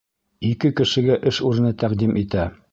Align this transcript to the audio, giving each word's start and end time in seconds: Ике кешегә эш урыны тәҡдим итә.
Ике 0.51 0.71
кешегә 0.79 1.19
эш 1.33 1.43
урыны 1.51 1.73
тәҡдим 1.85 2.21
итә. 2.27 2.53